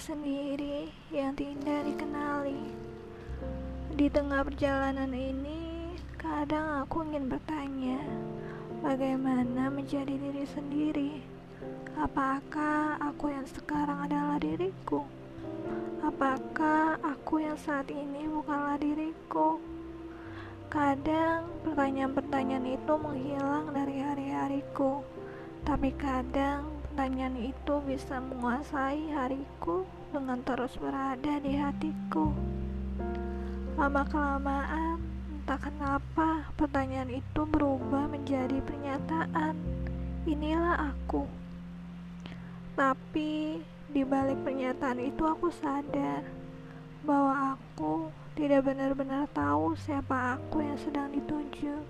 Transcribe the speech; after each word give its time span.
sendiri 0.00 0.88
yang 1.12 1.36
tidak 1.36 1.84
dikenali. 1.84 2.72
Di 3.92 4.08
tengah 4.08 4.40
perjalanan 4.40 5.12
ini, 5.12 5.92
kadang 6.16 6.80
aku 6.80 7.04
ingin 7.04 7.28
bertanya, 7.28 8.00
bagaimana 8.80 9.68
menjadi 9.68 10.16
diri 10.16 10.48
sendiri? 10.48 11.12
Apakah 12.00 12.96
aku 12.96 13.28
yang 13.28 13.44
sekarang 13.44 14.08
adalah 14.08 14.40
diriku? 14.40 15.04
Apakah 16.00 16.96
aku 17.04 17.44
yang 17.44 17.60
saat 17.60 17.92
ini 17.92 18.24
bukanlah 18.24 18.80
diriku? 18.80 19.60
Kadang 20.72 21.44
pertanyaan-pertanyaan 21.68 22.72
itu 22.72 22.92
menghilang 22.96 23.68
dari 23.76 24.00
hari-hariku, 24.00 25.04
tapi 25.68 25.92
kadang 26.00 26.69
pertanyaan 26.90 27.54
itu 27.54 27.74
bisa 27.86 28.18
menguasai 28.18 29.14
hariku 29.14 29.86
dengan 30.10 30.42
terus 30.42 30.74
berada 30.74 31.38
di 31.38 31.54
hatiku. 31.54 32.34
Lama-kelamaan, 33.78 34.98
entah 35.30 35.60
kenapa 35.62 36.50
pertanyaan 36.58 37.22
itu 37.22 37.46
berubah 37.46 38.10
menjadi 38.10 38.58
pernyataan. 38.66 39.54
Inilah 40.26 40.90
aku. 40.90 41.30
Tapi 42.74 43.62
di 43.94 44.02
balik 44.02 44.42
pernyataan 44.42 44.98
itu 44.98 45.22
aku 45.22 45.46
sadar 45.46 46.26
bahwa 47.06 47.54
aku 47.54 48.10
tidak 48.34 48.66
benar-benar 48.66 49.30
tahu 49.30 49.78
siapa 49.78 50.42
aku 50.42 50.58
yang 50.58 50.78
sedang 50.82 51.06
dituju, 51.14 51.86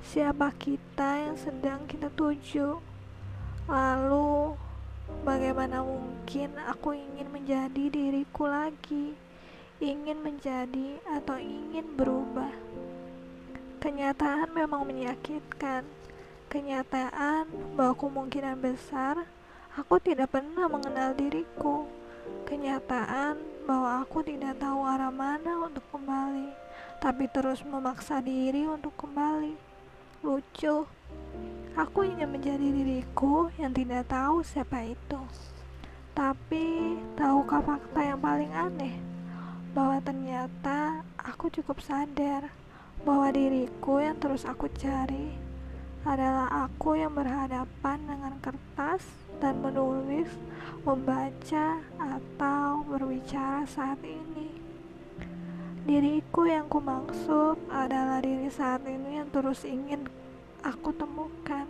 siapa 0.00 0.48
kita 0.56 1.28
yang 1.28 1.36
sedang 1.36 1.84
kita 1.84 2.08
tuju. 2.16 2.88
Lalu, 3.68 4.56
bagaimana 5.28 5.84
mungkin 5.84 6.56
aku 6.56 6.96
ingin 6.96 7.28
menjadi 7.28 7.92
diriku 7.92 8.48
lagi, 8.48 9.12
ingin 9.76 10.24
menjadi 10.24 10.96
atau 11.04 11.36
ingin 11.36 11.84
berubah? 11.92 12.48
Kenyataan 13.76 14.56
memang 14.56 14.88
menyakitkan. 14.88 15.84
Kenyataan 16.48 17.44
bahwa 17.76 17.92
kemungkinan 17.92 18.56
besar 18.56 19.28
aku 19.76 20.00
tidak 20.00 20.32
pernah 20.32 20.64
mengenal 20.64 21.12
diriku. 21.12 21.84
Kenyataan 22.48 23.36
bahwa 23.68 24.00
aku 24.00 24.24
tidak 24.24 24.56
tahu 24.56 24.80
arah 24.80 25.12
mana 25.12 25.68
untuk 25.68 25.84
kembali, 25.92 26.56
tapi 27.04 27.28
terus 27.28 27.60
memaksa 27.68 28.24
diri 28.24 28.64
untuk 28.64 28.96
kembali. 28.96 29.52
Lucu, 30.24 30.88
aku 31.78 32.02
ingin 32.10 32.34
menjadi 32.34 32.66
diriku 32.74 33.54
yang 33.54 33.70
tidak 33.70 34.10
tahu 34.10 34.42
siapa 34.42 34.82
itu. 34.82 35.22
Tapi, 36.10 36.98
tahukah 37.14 37.62
fakta 37.62 38.02
yang 38.02 38.18
paling 38.18 38.50
aneh? 38.50 38.98
Bahwa 39.70 40.02
ternyata 40.02 41.06
aku 41.14 41.46
cukup 41.54 41.78
sadar 41.78 42.50
bahwa 43.06 43.30
diriku 43.30 44.02
yang 44.02 44.18
terus 44.18 44.42
aku 44.42 44.66
cari 44.74 45.38
adalah 46.02 46.66
aku 46.66 46.98
yang 46.98 47.14
berhadapan 47.14 47.98
dengan 48.10 48.34
kertas 48.42 49.06
dan 49.38 49.62
menulis, 49.62 50.26
membaca, 50.82 51.78
atau 51.94 52.82
berbicara 52.90 53.62
saat 53.70 54.02
ini. 54.02 54.50
Diriku 55.86 56.50
yang 56.50 56.66
kumaksud 56.66 57.54
adalah 57.70 58.18
diri 58.18 58.50
saat 58.50 58.82
ini 58.82 59.22
yang 59.22 59.30
terus 59.30 59.62
ingin 59.62 60.10
aku 60.62 60.90
temukan. 60.94 61.66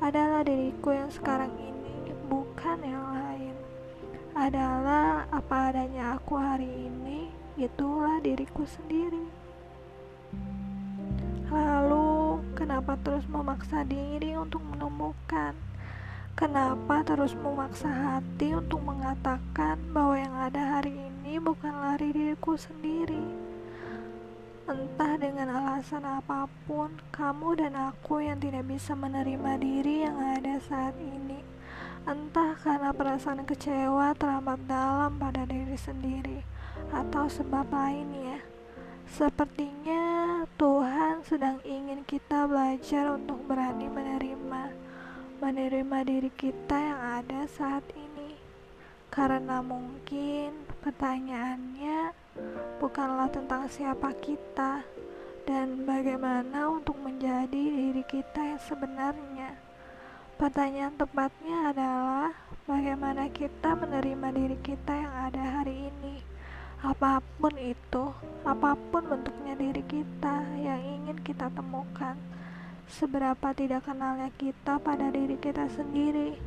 Adalah 0.00 0.40
diriku 0.46 0.96
yang 0.96 1.12
sekarang 1.12 1.52
ini, 1.60 2.16
bukan 2.28 2.78
yang 2.80 3.04
lain. 3.12 3.56
Adalah 4.32 5.28
apa 5.28 5.74
adanya 5.74 6.16
aku 6.16 6.40
hari 6.40 6.88
ini, 6.88 7.28
itulah 7.60 8.22
diriku 8.24 8.64
sendiri. 8.64 9.26
Lalu, 11.50 12.40
kenapa 12.54 12.94
terus 13.02 13.26
memaksa 13.26 13.82
diri 13.84 14.38
untuk 14.38 14.62
menemukan? 14.62 15.52
Kenapa 16.38 17.04
terus 17.04 17.36
memaksa 17.36 17.90
hati 17.90 18.56
untuk 18.56 18.80
mengatakan 18.80 19.76
bahwa 19.92 20.16
yang 20.16 20.32
ada 20.32 20.78
hari 20.78 20.94
ini 20.94 21.36
bukanlah 21.36 22.00
diriku 22.00 22.56
sendiri? 22.56 23.20
Entah 24.64 25.18
dengan 25.20 25.50
alasan 25.80 26.04
apa 26.04 26.44
pun, 26.68 26.92
kamu 27.08 27.56
dan 27.56 27.72
aku 27.72 28.20
yang 28.20 28.36
tidak 28.36 28.68
bisa 28.68 28.92
menerima 28.92 29.56
diri 29.56 30.04
yang 30.04 30.20
ada 30.20 30.60
saat 30.60 30.92
ini. 31.00 31.40
Entah 32.04 32.52
karena 32.60 32.92
perasaan 32.92 33.48
kecewa 33.48 34.12
teramat 34.12 34.60
dalam 34.68 35.16
pada 35.16 35.48
diri 35.48 35.72
sendiri, 35.80 36.44
atau 36.92 37.32
sebab 37.32 37.64
lainnya. 37.72 38.44
Sepertinya 39.08 40.44
Tuhan 40.60 41.24
sedang 41.24 41.64
ingin 41.64 42.04
kita 42.04 42.44
belajar 42.44 43.16
untuk 43.16 43.40
berani 43.48 43.88
menerima 43.88 44.76
menerima 45.40 45.98
diri 46.04 46.28
kita 46.28 46.76
yang 46.76 47.24
ada 47.24 47.48
saat 47.48 47.88
ini. 47.96 48.36
Karena 49.08 49.64
mungkin 49.64 50.60
pertanyaannya 50.84 52.12
bukanlah 52.76 53.32
tentang 53.32 53.64
siapa 53.72 54.12
kita 54.20 54.99
dan 55.46 55.88
bagaimana 55.88 56.68
untuk 56.72 56.96
menjadi 57.00 57.48
diri 57.52 58.04
kita 58.04 58.40
yang 58.56 58.62
sebenarnya. 58.64 59.56
Pertanyaan 60.40 60.96
tepatnya 60.96 61.72
adalah 61.72 62.32
bagaimana 62.64 63.28
kita 63.28 63.76
menerima 63.76 64.28
diri 64.32 64.58
kita 64.64 64.92
yang 64.96 65.14
ada 65.28 65.60
hari 65.60 65.92
ini. 65.92 66.24
Apa 66.80 67.20
pun 67.36 67.52
itu, 67.60 68.08
apa 68.48 68.72
pun 68.88 69.04
bentuknya 69.04 69.52
diri 69.52 69.84
kita 69.84 70.48
yang 70.56 70.80
ingin 70.80 71.20
kita 71.20 71.52
temukan 71.52 72.16
seberapa 72.90 73.54
tidak 73.54 73.86
kenalnya 73.86 74.32
kita 74.34 74.80
pada 74.80 75.12
diri 75.14 75.36
kita 75.38 75.68
sendiri. 75.70 76.40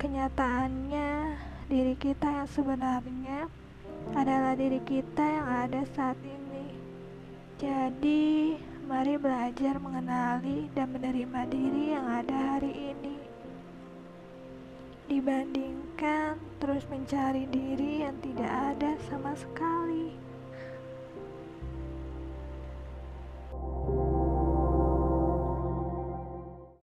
Kenyataannya, 0.00 1.10
diri 1.68 1.94
kita 2.00 2.42
yang 2.42 2.48
sebenarnya 2.48 3.46
adalah 4.16 4.56
diri 4.56 4.80
kita 4.82 5.20
yang 5.20 5.48
ada 5.68 5.82
saat 5.92 6.16
ini. 6.24 6.77
Jadi, 7.58 8.54
mari 8.86 9.18
belajar 9.18 9.82
mengenali 9.82 10.70
dan 10.78 10.94
menerima 10.94 11.42
diri 11.50 11.90
yang 11.90 12.06
ada 12.06 12.54
hari 12.54 12.94
ini. 12.94 13.18
Dibandingkan 15.10 16.38
terus 16.62 16.86
mencari 16.86 17.50
diri 17.50 18.06
yang 18.06 18.14
tidak 18.22 18.46
ada 18.46 18.94
sama 19.10 19.34
sekali. 19.34 20.27